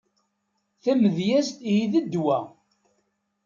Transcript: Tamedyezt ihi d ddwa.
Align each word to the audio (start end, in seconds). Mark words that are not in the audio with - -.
Tamedyezt 0.83 1.57
ihi 1.69 1.85
d 1.91 1.93
ddwa. 2.03 2.37